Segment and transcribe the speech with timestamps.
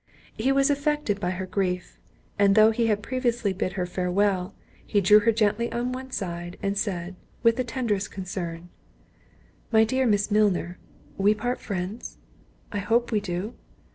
[0.35, 1.99] He was affected by her grief;
[2.39, 6.57] and though he had previously bid her farewell, he drew her gently on one side,
[6.63, 8.69] and said, with the tenderest concern,
[9.71, 10.79] "My dear Miss Milner,
[11.19, 13.53] we part friends?—I hope we do?